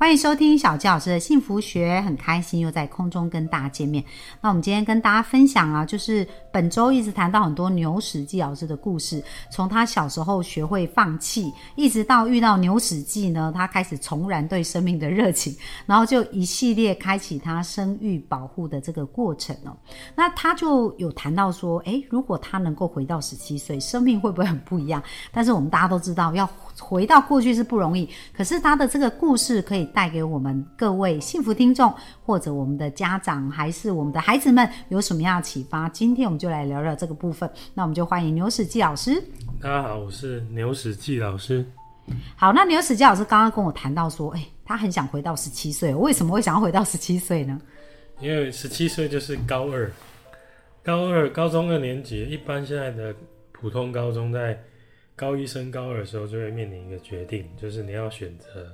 [0.00, 4.02] 欢迎收听小纪老师的幸福学，很开心又在空中跟大家见面。
[4.40, 9.20] 那我们今天跟大家分享啊，就是本周一直谈到很多牛史记老师的故事，
[9.50, 15.52] 从他小时候学会放弃，一直到遇到牛史记呢，他开始重燃对生命的热情，
[15.84, 19.76] 然后就一系列开启他生育保护的这个过程哦。
[20.14, 25.02] 那他就有谈到说，诶，如果他能够回到十七岁，生命会不会很不一样？
[25.32, 26.48] 但是我们大家都知道，要
[26.80, 31.92] 回到过去是不容易，可是他的这个故事可以带给我们各位幸福听众，
[32.24, 35.88] 或者我们的家长，还是我们的孩子们，有什么样的启发？
[35.88, 37.50] 今天我们就来聊聊这个部分。
[37.74, 39.22] 那我们就欢迎牛史记老师。
[39.60, 41.66] 大家好，我是牛史记老师。
[42.36, 47.60] 好，那牛史记老师刚刚跟我谈到说，哎，他很想回到十七岁，为什么会想要回到十七岁呢？
[48.20, 49.90] 因为十七岁就是高二，
[50.82, 53.14] 高二高中二年级，一般现在的
[53.50, 54.58] 普通高中在。
[55.18, 58.72] 高一升高二的时候，就会面临一个决定，就是你要选择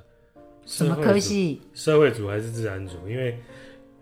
[0.66, 3.38] 什么科系，社会组还是自然组，因为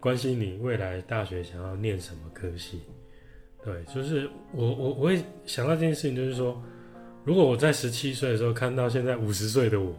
[0.01, 2.83] 关心你未来大学想要念什么科系。
[3.65, 6.61] 对，就是我我我会想到这件事情，就是说，
[7.25, 9.95] 如果我在十七岁的时候看到现在五十岁的我，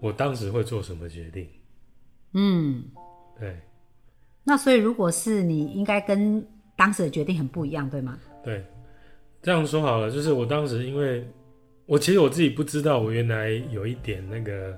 [0.00, 1.46] 我当时会做什么决定？
[2.32, 2.82] 嗯，
[3.38, 3.54] 对。
[4.42, 8.18] 那所以，如果是你，应该跟当时的决定很不一样，对吗？
[8.42, 8.64] 对。
[9.44, 11.22] 这样说好了，就是我当时，因为
[11.84, 14.74] 我其实我自己不知道，我原来有一点那个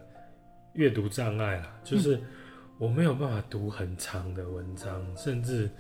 [0.72, 2.20] 阅读障碍啦，就是
[2.76, 5.70] 我没有办法读很长的文章，甚至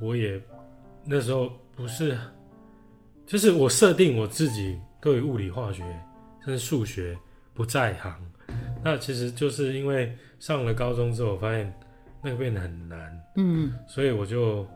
[0.00, 0.40] 我也
[1.04, 2.16] 那时候不是，
[3.26, 5.82] 就是我设定我自己对物理、化学
[6.42, 7.14] 甚至数学
[7.52, 8.18] 不在行，
[8.82, 11.70] 那其实就是因为上了高中之后，我发现
[12.24, 14.66] 那个变得很难，嗯，所以我就。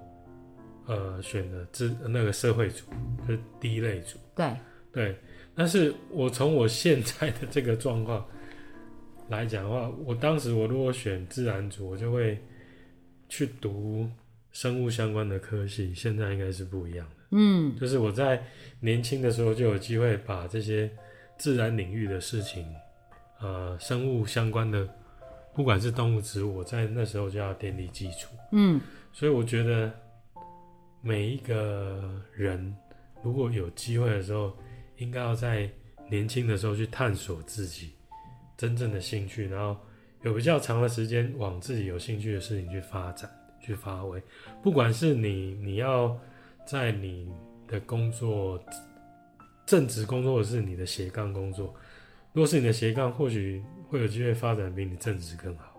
[0.87, 2.85] 呃，选的自那个社会组，
[3.27, 4.19] 就是第一类组。
[4.37, 4.57] 对
[4.93, 5.19] 对，
[5.53, 8.25] 但是我从我现在的这个状况
[9.29, 12.41] 来讲的话，我当时我如果选自然组，我就会
[13.29, 14.09] 去读
[14.53, 15.93] 生物相关的科系。
[15.93, 17.17] 现在应该是不一样的。
[17.33, 18.41] 嗯，就是我在
[18.79, 20.89] 年轻的时候就有机会把这些
[21.37, 22.65] 自然领域的事情，
[23.41, 24.89] 呃，生物相关的，
[25.53, 28.29] 不管是动物、植物，在那时候就要奠定基础。
[28.53, 28.81] 嗯，
[29.13, 29.93] 所以我觉得。
[31.07, 32.77] 每一个人
[33.23, 34.53] 如果有机会的时候，
[34.97, 35.71] 应该要在
[36.11, 37.93] 年轻的时候去探索自己
[38.57, 39.81] 真正的兴趣，然后
[40.23, 43.31] 有比较长的时间往自己有兴趣的事情去发展、
[43.61, 44.21] 去发挥。
[44.65, 46.19] 不管是你你要
[46.67, 47.31] 在你
[47.69, 48.61] 的工作
[49.65, 51.73] 正职工作，或是你的斜杠工作，
[52.33, 55.76] 如果是你的斜杠，或许会有机会发展比你正职更好。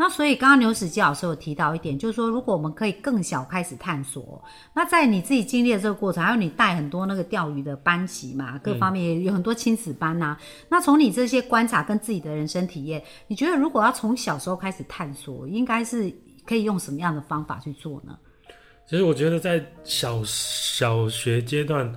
[0.00, 4.40] 那所以刚刚牛史基老师有提到一点，就是说如果我们可以更小开始探索，
[4.72, 10.38] 那在你自己经历的这个过程，还有你带很多那个钓鱼的班级嘛，各方面也有很多亲子班呐。
[10.68, 16.08] 那从你这些观察跟自己的人生体验，你觉得如果要从小时候开始探索，应该是
[16.46, 18.16] 可以用什么样的方法去做呢？
[18.88, 21.92] 其实我觉得在小小学阶段。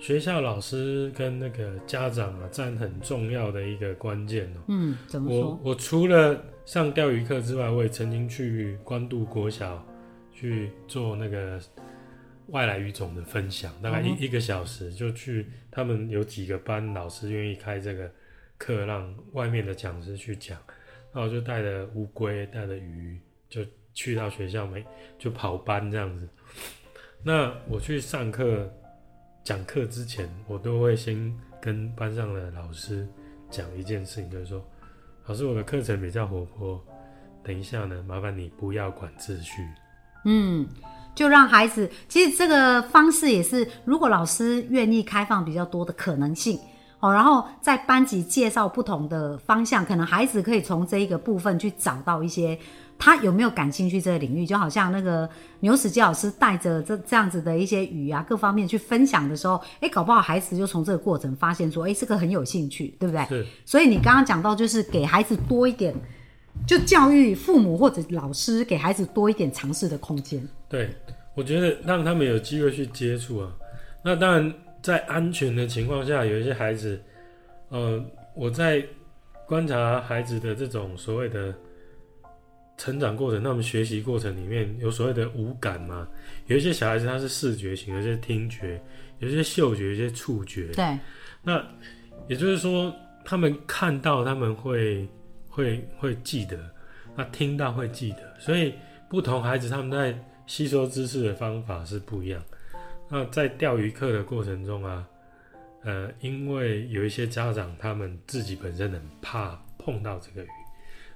[0.00, 4.60] 学校老师跟那个家长啊，占很重要的一个关键哦。
[4.68, 5.40] 嗯，怎么说？
[5.40, 9.86] 我我除了上钓鱼课之外，我也曾经去关渡国小
[10.32, 11.60] 去做那个
[12.46, 18.10] 外来语种的分享，大概一一个小时，就去他们有几个班老师愿意开这个
[18.56, 20.58] 课，让外面的讲师去讲，
[21.12, 23.60] 那我就带着乌龟，带着鱼，就
[23.92, 24.82] 去到学校没
[25.18, 26.26] 就跑班这样子。
[27.22, 28.66] 那我去上课。
[29.42, 33.08] 讲课之前，我都会先跟班上的老师
[33.50, 34.64] 讲一件事情，就是说，
[35.26, 36.80] 老师，我的课程比较活泼，
[37.42, 39.66] 等一下呢，麻烦你不要管秩序。
[40.24, 40.68] 嗯，
[41.14, 46.58] 就让孩子，其实这个方式也是，如果老师愿意开放比较多的可能性，
[47.00, 52.58] 哦，然后在班级介绍不同的方向，可能孩子可以从这一个部分去找到一些。
[53.02, 54.44] 他有没有感兴趣这个领域？
[54.44, 55.26] 就好像那个
[55.60, 63.24] 牛史基老师带着这这样子的一些语啊，各方面去分享的时候，哎，搞不好孩子就从这个过程发现说，哎，这个很有兴趣，对不对？
[63.24, 63.46] 是。
[63.64, 65.94] 所以你刚刚讲到，就是给孩子多一点，
[66.66, 70.46] 就教育父母或者老师给孩子多一点尝试的空间。
[70.68, 70.94] 对，
[71.34, 73.50] 我觉得让他们有机会去接触啊。
[74.04, 77.00] 那当然，在安全的情况下，有一些孩子，
[77.68, 78.04] 呃，
[78.34, 78.84] 我在
[79.46, 81.54] 观察孩子的这种所谓的。
[82.76, 86.08] 成长过程，他们学习过程里面有所谓的五感嘛？
[86.46, 88.80] 有一些小孩子他是视觉型，有些听觉，
[89.18, 90.68] 有些嗅觉，有些触觉。
[90.72, 90.98] 对。
[91.42, 91.62] 那
[92.26, 92.90] 也就是说，
[93.22, 95.06] 他们看到他们会
[95.50, 96.58] 会会记得，
[97.14, 98.72] 那听到会记得，所以
[99.10, 102.42] 不同孩子他们在吸收知识的方法是不一样。
[103.10, 105.04] 那在钓鱼课的过程中啊，
[105.82, 110.48] 呃，因为有一些家长他们自己本身很怕碰到这个鱼，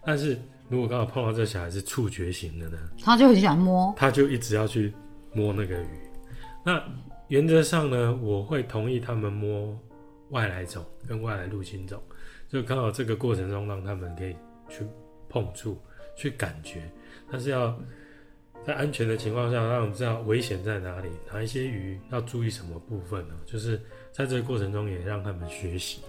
[0.05, 0.37] 但是
[0.69, 4.93] 如果刚好碰到这小孩是触觉型的呢，他就很喜欢摸，他就一直要去
[5.33, 5.89] 摸那个鱼。
[6.65, 6.83] 那
[7.29, 9.79] 原则上呢，我会同意他们摸
[10.31, 12.03] 外来种跟外来入侵种，
[12.49, 14.35] 就刚好这个过程中让他们可以
[14.69, 14.85] 去
[15.29, 15.81] 碰触、
[16.17, 16.91] 去感觉，
[17.31, 17.79] 但是要
[18.67, 23.35] 在安全的情况下，让我们知道危险在哪里，哪一些鱼要注意什么部分呢？
[23.45, 23.81] 就是
[24.13, 26.01] 在这个过程中也让他们学习。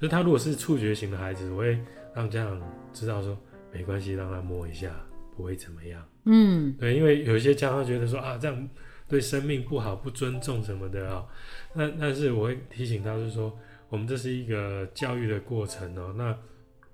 [0.00, 1.78] 就他如果是触觉型的孩子，我会
[2.14, 2.60] 让家长
[2.92, 3.36] 知道说
[3.72, 4.90] 没关系，让他摸一下，
[5.36, 6.02] 不会怎么样。
[6.24, 8.68] 嗯，对，因为有一些家长觉得说啊这样。
[9.10, 11.24] 对生命不好、不尊重什么的啊，
[11.72, 13.50] 那但是我会提醒他，就是说
[13.88, 16.14] 我们这是一个教育的过程哦。
[16.14, 16.36] 那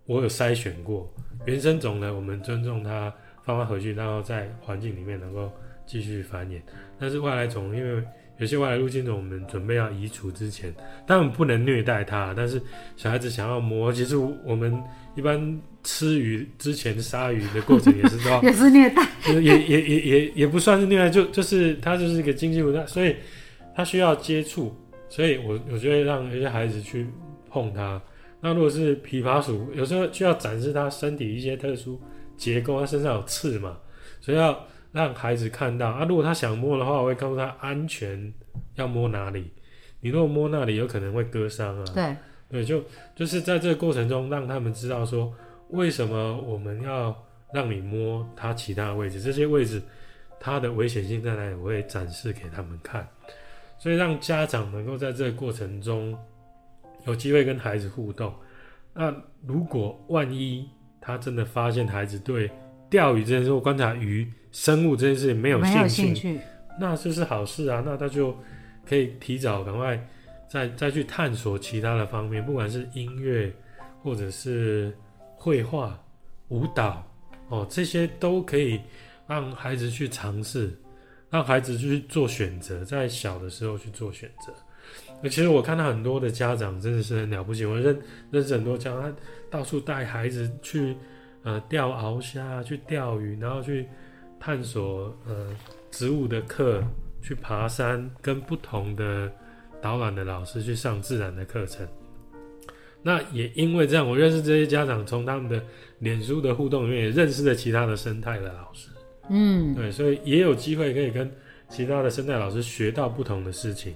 [0.06, 1.12] 我有筛选过
[1.44, 3.12] 原生种呢，我们尊重它，
[3.44, 5.50] 放它回去，然后在环境里面能够
[5.86, 6.60] 继续繁衍。
[6.98, 8.02] 但是外来种，因为
[8.38, 10.74] 有些外来入侵种，我们准备要移除之前，
[11.06, 12.34] 当然不能虐待它。
[12.36, 12.60] 但是
[12.96, 14.82] 小孩子想要摸，其实我们
[15.14, 15.60] 一般。
[15.86, 23.14] 吃鱼之前杀鱼的过程也是要 也是虐待，也也也也也不算是虐待，就就是它就是一个经济无奈，所以
[23.76, 24.74] 它需要接触，
[25.10, 27.06] 所以我我觉得让一些孩子去
[27.50, 28.00] 碰它。
[28.40, 32.00] 那如果是琵琶鼠，有时候需要展示它身体一些特殊
[32.36, 33.78] 结构，它身上有刺嘛，
[34.20, 36.04] 所以要让孩子看到啊。
[36.04, 38.32] 如果他想摸的话，我会告诉他安全
[38.74, 39.50] 要摸哪里，
[40.00, 41.84] 你如果摸那里有可能会割伤啊。
[41.94, 42.16] 对
[42.48, 42.82] 对，就
[43.16, 45.32] 就是在这个过程中让他们知道说。
[45.70, 47.16] 为什么我们要
[47.52, 49.20] 让你摸它其他的位置？
[49.20, 49.82] 这些位置
[50.38, 51.54] 它的危险性在哪里？
[51.54, 53.08] 我会展示给他们看，
[53.78, 56.16] 所以让家长能够在这个过程中
[57.06, 58.32] 有机会跟孩子互动。
[58.92, 59.12] 那
[59.44, 60.68] 如果万一
[61.04, 62.50] 他真的发现孩子对
[62.88, 66.40] 钓鱼这件事或观察鱼生物这件事情没有兴趣，
[66.80, 67.82] 那这是好事啊！
[67.84, 68.36] 那他就
[68.88, 70.08] 可以提早赶快
[70.48, 73.52] 再再去探索其他的方面，不管是音乐
[74.02, 74.96] 或者是。
[75.36, 76.02] 绘画、
[76.48, 77.06] 舞蹈，
[77.50, 78.80] 哦，这些都可以
[79.26, 80.74] 让孩子去尝试，
[81.28, 84.50] 让孩子去做选择，在小的时候去做选择。
[85.24, 87.98] 那其实我看到很多的家长真的是很了不起，我认
[88.30, 89.14] 认识很多家长，他
[89.48, 90.94] 到处带孩子去
[91.44, 93.86] 呃钓鳌虾、去钓鱼，然后去
[94.38, 95.48] 探索呃
[95.90, 96.84] 植物的课，
[97.22, 99.32] 去爬山，跟不同的
[99.80, 101.88] 导览的老师去上自然的课程。
[103.02, 105.62] 那也因为这样，我认识这些家长，从他们的
[106.00, 108.90] 脸书的互动里面也认识了其他的生态的老师。
[109.30, 111.30] 嗯，对，所以也有机会可以跟
[111.70, 113.94] 其他的生态老师学到不同的事情。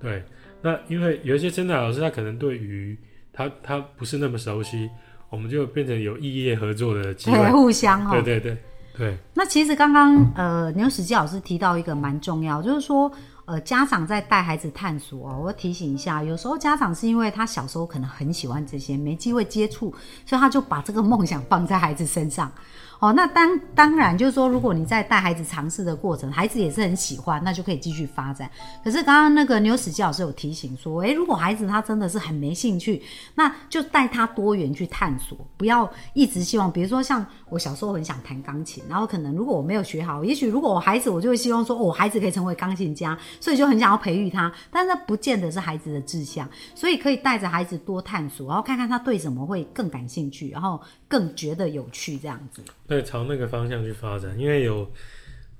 [0.00, 0.22] 对，
[0.62, 2.96] 那因为有一些真的老师他可能对于
[3.32, 4.90] 他他不是那么熟悉，
[5.30, 8.10] 我们就变成有异业合作的机会，互相哈。
[8.10, 8.56] 对对对
[8.96, 9.16] 对。
[9.34, 13.10] 那其实刚刚呃牛史基老师提到一个蛮重要，就是说。
[13.46, 19.94] 呃，家长在带孩子探索哦，我提醒一下，有时候家长是因为他小时候可能很喜欢这些，没机会接触，
[20.26, 22.50] 所以他就把这个梦想放在孩子身上。
[22.98, 28.50] 哦，那当当然就是说，如果你在带孩子尝试的过程，孩子也是很喜欢，那就可以继续发展。
[28.82, 33.02] 可是刚刚那个牛史基老师有提醒说，诶，如果孩子他真的是很没兴趣，
[33.34, 52.62] 那就带他多元去探索，不要一直希望，比如说像我小时候很想弹钢琴，然后可能如果我没有学好，也许如果我孩子，我就会希望说，哦，我孩子可以成为钢琴家， 所以就很想要培育他，但是那不见得是孩子的志向，所以可以带着孩子多探索，然后看看他对什么会更感兴趣，然后更觉得有趣这样子。
[52.86, 54.90] 对，朝那个方向去发展，因为有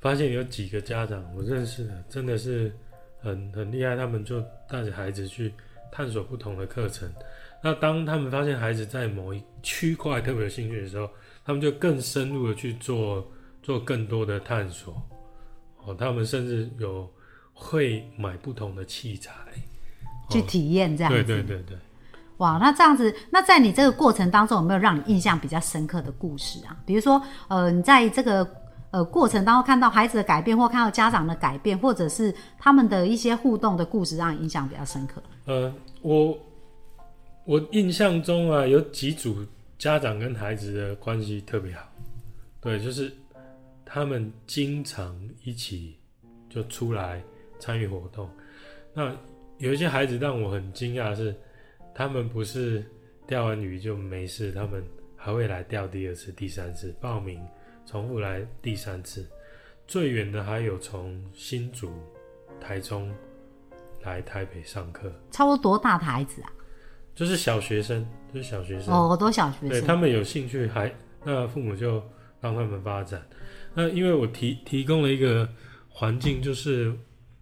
[0.00, 2.72] 发现有几个家长我认识的，真的是
[3.20, 5.52] 很很厉害，他们就带着孩子去
[5.90, 7.10] 探索不同的课程。
[7.62, 11.08] 那当他们发现孩子在某一区块特别有兴趣的时候，
[11.44, 13.26] 他们就更深入的去做
[13.62, 15.02] 做更多的探索。
[15.84, 17.08] 哦，他们甚至有
[17.52, 19.32] 会买不同的器材
[20.30, 21.78] 去体验，这样对对对对。
[22.38, 26.76] 哇，那这样子，那在你这个过程当中，有没有让你印象比较深刻的故事啊？
[26.84, 28.46] 比如说，呃，你在这个
[28.90, 35.22] 呃过程当中看到孩子的改变，或看到家长的改变，或者是他们的一些互动的故事，让你印象比较深刻。
[35.46, 36.36] 呃，我
[37.46, 39.38] 我印象中啊，有几组
[39.78, 41.88] 家长跟孩子的关系特别好，
[42.60, 43.10] 对，就是
[43.82, 45.96] 他们经常一起
[46.50, 47.22] 就出来
[47.58, 48.28] 参与活动。
[48.92, 49.10] 那
[49.56, 51.34] 有一些孩子让我很惊讶的是。
[51.96, 52.84] 他们不是
[53.26, 54.84] 钓完鱼就没事，他们
[55.16, 57.40] 还会来钓第二次、第三次，报名
[57.86, 59.26] 重复来第三次。
[59.86, 61.90] 最远的还有从新竹、
[62.60, 63.10] 台中
[64.02, 65.10] 来台北上课。
[65.30, 66.52] 差不多多大的孩子啊？
[67.14, 71.94] 就是小学生，就是小学生，哦，都小学生，对他们有兴趣还那父母就
[72.42, 73.26] 让他们发展。
[73.72, 75.48] 那因为我提提供了一个
[75.88, 76.94] 环境，就是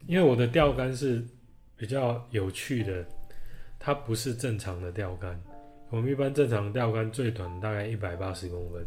[0.06, 1.26] 因为我的钓竿是
[1.76, 3.04] 比较有趣的，
[3.84, 5.38] 它不是正常的钓竿。
[5.90, 8.82] 我们一般正常钓竿最短大概一百八十公分，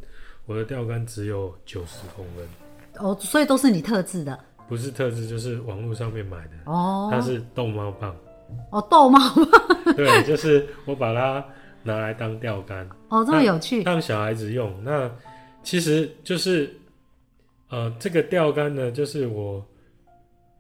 [0.48, 4.38] 我的钓竿只有九十公分，哦，所以都是你特制的，
[4.68, 8.16] 不是特制就是网络上面买的，哦，它是逗猫棒。
[8.72, 11.46] 哦，逗猫棒，对，就是我把它
[11.84, 14.84] 拿来当钓竿，哦，这么有趣，让小孩子用。
[14.84, 15.12] 那
[15.62, 16.76] 其实就是，
[17.70, 19.64] 呃，这个钓竿呢，就是我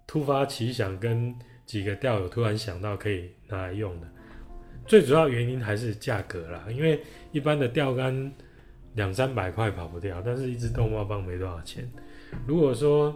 [0.06, 1.34] 突发奇想，跟
[1.66, 4.08] 几个钓友突然想到可以拿来用的。
[4.88, 7.00] 最主要原因还是价格啦，因为
[7.32, 8.32] 一般的钓竿
[8.96, 11.88] 两三百块跑不掉，但是一只逗猫棒没多少钱。
[12.46, 13.16] 如果说，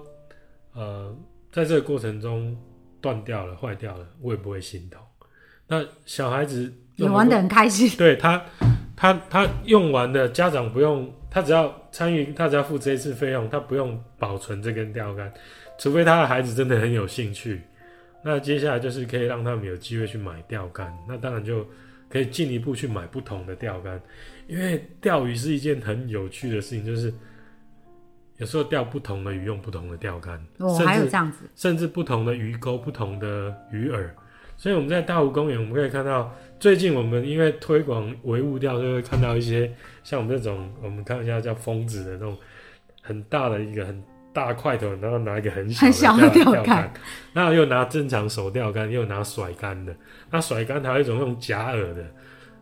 [0.73, 1.15] 呃，
[1.51, 2.55] 在这个过程中
[2.99, 5.01] 断掉了、坏掉了，我也不会心痛。
[5.67, 8.43] 那小孩子也玩得很开心，对他，
[8.95, 15.33] 他他用完的家长不用，他只要参与，他只要付这一次费用，他不用保存这根钓竿，
[15.77, 17.61] 除非他的孩子真的很有兴趣。
[18.23, 21.65] 那接下来就是可以让他们有机会去买钓竿，那当然就
[22.09, 23.99] 可以进一步去买不同的钓竿，
[24.47, 27.13] 因为钓鱼是一件很有趣的事情，就是
[28.37, 34.09] 有时候钓不同的鱼用不同的钓竿，哦，还有这样子，甚至不同的鱼钩、不同的鱼饵。
[34.57, 39.73] 所以我们在大湖公园，我们可以看到，最近我们因为推广唯物钓，就会看到一些
[40.03, 42.37] 像我们这种，我们看一下叫疯子的那种
[43.01, 46.89] 很大的一个很大块头，然后拿一个很小很小的钓钓竿，
[47.33, 49.95] 然后又拿正常手钓竿，又拿甩竿的。
[50.29, 52.05] 那甩竿还有一种用假饵的，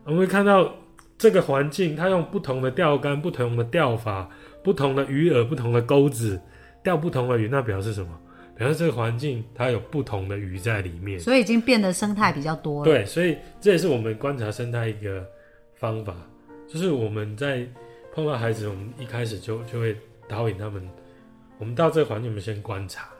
[0.04, 0.74] 我们会看到
[1.16, 4.28] 这个环境，它用不同的钓竿、不同的钓法、
[4.62, 6.40] 不同的鱼饵、不同的钩子
[6.82, 8.08] 钓不同的鱼，那表示什么？
[8.56, 11.18] 表示这个环境它有不同的鱼在里面。
[11.18, 12.84] 所以已经变得生态比较多了。
[12.84, 15.24] 对，所以这也是我们观察生态一个
[15.76, 16.14] 方法，
[16.68, 17.66] 就是我们在
[18.14, 19.96] 碰到孩子，我们一开始就就会
[20.28, 20.86] 导引他们，
[21.60, 23.10] 我们到这个环境，我们先观察，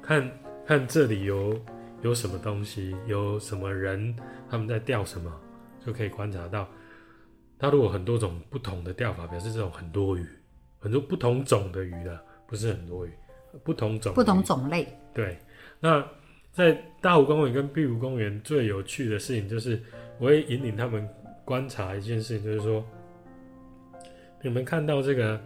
[0.00, 0.30] 看
[0.64, 1.60] 看这里有
[2.00, 4.16] 有什么东西，有什么人，
[4.48, 5.28] 他们在钓什么，
[5.84, 6.68] 就可以观察到。
[7.58, 10.24] 它如果很多种不同的钓法，表示这种很多鱼，
[10.78, 13.12] 很多不同种的鱼的，不是很多鱼，
[13.64, 15.36] 不同种不同种类，对，
[15.80, 16.04] 那
[16.52, 19.82] 在大湖公园跟碧湖公园最有趣的事情就是，
[20.20, 21.08] 我会引领他们
[21.44, 22.84] 观察一件事情，就是说，
[24.42, 25.40] 你们看到这个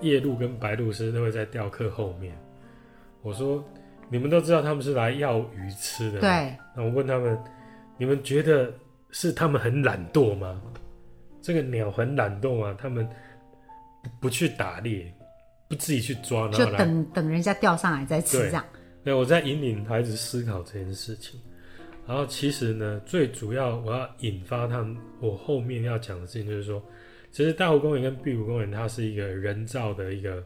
[0.00, 2.36] 夜鹭跟白鹭鸶都会在钓客后面。
[3.22, 3.64] 我说，
[4.10, 6.20] 你们都知道他们是来要鱼吃的，。
[6.20, 7.38] 对，那我问他们，
[7.96, 8.72] 你们觉得
[9.10, 10.60] 是他们很懒惰吗？
[11.40, 12.76] 这个鸟很懒惰吗？
[12.78, 13.08] 他们
[14.02, 15.12] 不不去打猎，
[15.68, 18.64] 不自己去抓，然就等等人家钓上来再吃这样。
[19.02, 21.40] 对，我在引领孩子思考这件事情。
[22.06, 26.82] 然后其实呢，最主要我要引发他们，我后面要讲的事情就是说，
[27.34, 30.40] 其实大湖公园跟碧湖公园它是一个人造的一个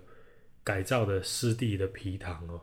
[0.65, 2.59] 改造的湿地的皮塘哦。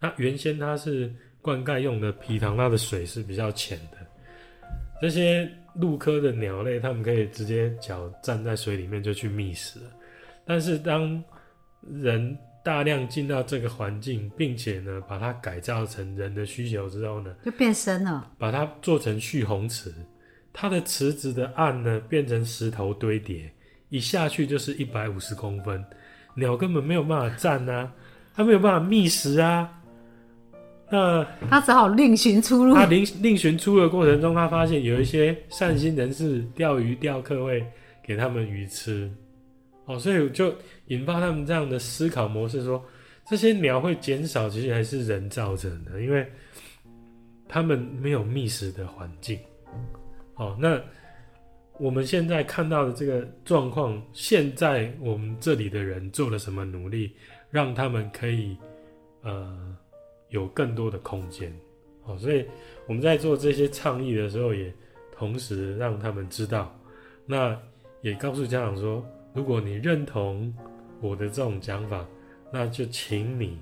[0.00, 3.98] 那原先它是灌溉用的皮塘，它的水是比较浅的。
[5.02, 9.78] 这些陆科的鸟类，它们可以直接脚站在水里面就去觅食。
[10.46, 11.22] 但是当
[11.82, 12.34] 人
[12.64, 19.92] 大量进到这个环境，并且呢，把它改造成人的需求之后呢，就变深了，把它做成蓄洪池，
[20.54, 23.52] 它的池子的岸呢变成石头堆叠，
[23.88, 25.84] 一下去就是一百五十公分，
[26.34, 27.92] 鸟根本没有办法站啊，
[28.34, 29.68] 它没有办法觅食啊。
[30.90, 32.74] 那他只好另寻出路。
[32.74, 37.62] 他另另寻出路的过程中，他发现有一些善心人士钓鱼钓客会
[38.02, 39.10] 给他们鱼吃，
[39.84, 40.54] 哦，所以就
[40.86, 42.82] 引发他们这样的思考模式说，
[43.26, 46.26] 这些鸟会减少，其实还是人造成的，因为
[47.46, 49.38] 他们没有觅食的环境。
[50.36, 50.80] 哦，那
[51.78, 57.12] 我们现在看到的这个状况，现在我们这里的人做了什么努力，
[57.50, 58.56] 让他们可以
[59.22, 59.76] 呃
[60.28, 61.54] 有更多的空间？
[62.02, 62.44] 好，所以
[62.86, 64.74] 我们在做这些倡议的时候，也
[65.12, 66.76] 同时让他们知道，
[67.24, 67.56] 那
[68.00, 70.52] 也告诉家长说，如果你认同
[71.00, 72.04] 我的这种讲法，
[72.50, 73.56] 那就请你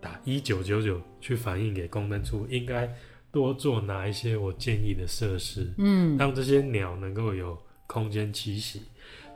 [0.00, 2.88] 打一九九九去反映给公灯处，应该
[3.32, 7.56] 多做哪一些我建议的设施，嗯，让这些鸟能够有
[7.86, 8.82] 空间栖息。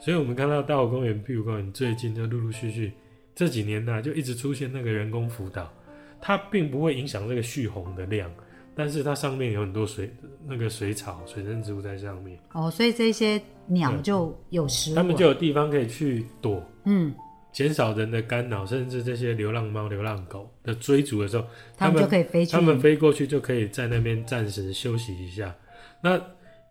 [0.00, 2.92] 所以，我们看到大湖公园、碧湖公园最近就陆陆续续
[3.34, 5.72] 这几年呢，就一直出现那个人工辅导，
[6.20, 8.30] 它并不会影响这个蓄洪的量，
[8.74, 10.12] 但是它上面有很多水
[10.46, 17.14] 那个水草、水生植物在上面，哦，所以这些鸟就有食物，它们就有地方可以去躲，嗯，
[17.54, 21.46] 减少人的干扰，甚至这些流浪猫、流浪狗的追逐的时候，
[21.76, 22.60] 它们就可以飞去他。
[22.60, 25.54] 们飞过去就可以在那边暂时休息一下。
[26.02, 26.20] 那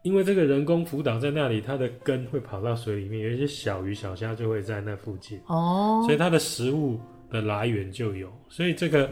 [0.02, 7.00] 因为这个人工浮岛在那里，它的根会跑到水里面，有一些小鱼小虾就会在那附近，哦所以它的食物
[7.32, 8.30] 的来源就有。
[8.50, 9.10] 所以这个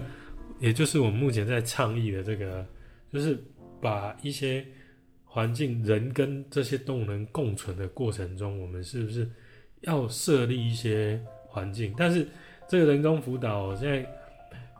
[0.59, 2.65] 也就是我们目前在倡议的这个，
[3.13, 3.41] 就是
[3.79, 4.65] 把一些
[5.23, 9.25] 环境人跟这些动物能共存的过程中，我们是不是
[9.81, 11.17] 要设立一些
[11.51, 11.93] 环境？
[11.97, 12.27] 但是
[12.67, 14.03] 这个人工辅导现在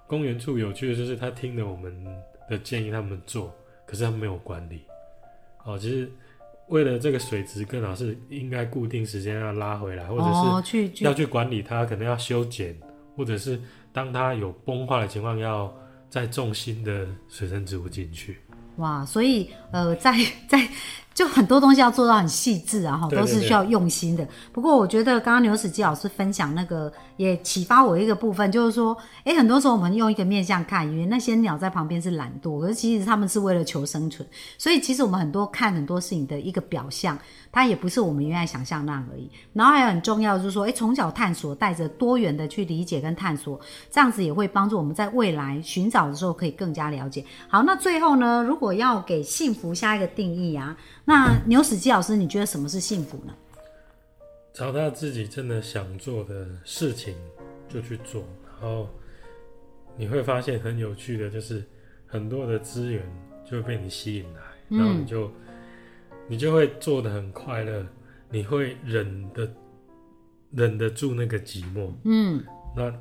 [0.08, 1.94] 公园处有趣的就是，他听了我们
[2.50, 3.54] 的建议，他们做，
[3.86, 4.82] 可是他们没有管理。
[5.64, 6.10] 哦，其实
[6.68, 10.24] 为了这个水质更好，是应该固定时间要拉回来，或者
[10.64, 12.76] 是要去管理它，可能要修剪，
[13.16, 13.60] 或者是
[13.94, 15.74] 当它有崩坏的情况，要
[16.10, 18.38] 再种新的水生植物进去。
[18.82, 20.14] 哇，所以呃， 在
[20.48, 20.68] 在
[21.14, 24.28] 就很多东西要做到很细致啊，哈，都是需要用心的。
[24.52, 34.28] 不过我觉得刚刚牛史基老师分享那个也启发我一个部分，就是说，诶，很多时候我们用一个面向看，以为那些鸟在旁边是懒惰，可是其实它们是为了求生存。
[34.58, 37.20] 所以其实我们很多看很多事情的一个表象，
[37.52, 39.30] 它也不是我们原来想象那样而已。
[39.52, 43.60] 然后还有很重要就是说，诶，从小探索，带着多元的去理解跟探索，
[43.92, 47.24] 这样子也会帮助我们在未来寻找的时候可以更加了解。
[47.50, 53.34] 好，那最后呢，如果要给幸福下一个定义啊，那牛史基老师，你觉得什么是幸福呢？
[54.54, 57.16] 找到自己真的想做的事情
[57.70, 58.90] 就去做，然后
[59.96, 61.64] 你会发现很有趣的，就是
[62.06, 63.02] 很多的资源
[63.46, 65.32] 就会被你吸引来，嗯然后你就、
[66.28, 67.86] 你就会做的很快乐，
[68.30, 69.50] 你会忍得
[70.52, 72.44] 忍得住那个寂寞，嗯，
[72.76, 72.94] 那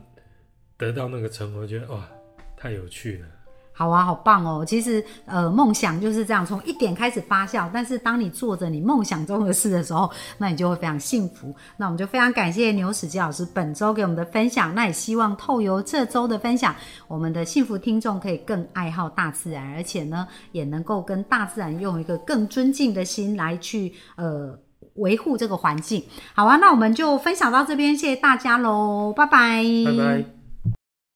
[0.76, 2.08] 得到那个成果，觉得哇，
[2.56, 3.26] 太有趣了。
[3.72, 4.62] 好啊，好棒哦！
[4.62, 7.66] 其实，呃，梦想就是这样，从一点开始发酵。
[7.72, 11.54] 但是，当你做着你梦想中的事的时候，那你就会非常幸福。
[11.78, 14.74] 那我们就非常感谢牛史基老师本周给我们的分享。
[14.74, 16.74] 那也希望透由这周的分享，
[17.08, 24.58] 我们的幸福听众可以更爱好大自然，而且呢，也能够跟大自然用一个更尊敬的心来去呃
[24.96, 26.04] 维护这个环境。
[26.34, 30.39] 好啊，那我们就分享到这边，谢谢大家喽，拜拜，拜拜。